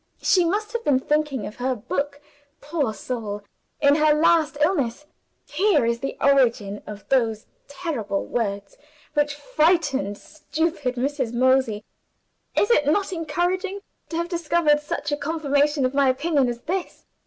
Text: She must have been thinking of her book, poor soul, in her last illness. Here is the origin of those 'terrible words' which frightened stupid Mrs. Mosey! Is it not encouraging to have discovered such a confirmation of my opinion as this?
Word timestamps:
She 0.23 0.43
must 0.43 0.73
have 0.73 0.83
been 0.83 0.99
thinking 0.99 1.45
of 1.45 1.57
her 1.57 1.75
book, 1.75 2.21
poor 2.59 2.91
soul, 2.91 3.43
in 3.79 3.93
her 3.93 4.15
last 4.15 4.57
illness. 4.59 5.05
Here 5.45 5.85
is 5.85 5.99
the 5.99 6.17
origin 6.19 6.81
of 6.87 7.07
those 7.09 7.45
'terrible 7.67 8.25
words' 8.25 8.77
which 9.13 9.35
frightened 9.35 10.17
stupid 10.17 10.95
Mrs. 10.95 11.33
Mosey! 11.33 11.83
Is 12.55 12.71
it 12.71 12.87
not 12.87 13.13
encouraging 13.13 13.81
to 14.09 14.15
have 14.17 14.27
discovered 14.27 14.79
such 14.79 15.11
a 15.11 15.17
confirmation 15.17 15.85
of 15.85 15.93
my 15.93 16.09
opinion 16.09 16.49
as 16.49 16.61
this? 16.61 17.05